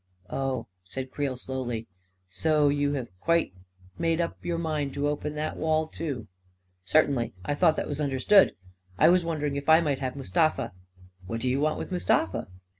[0.31, 1.85] "Oh," said Creel, slowly,"
[2.41, 3.53] so you have quite
[3.99, 6.27] made up your mind to open that wall, too!""
[6.83, 8.55] Certainly— I thought that was understood.
[8.97, 10.71] I was wondering if I might have Mustafa."
[11.27, 12.47] "What do you want with Mustafa?"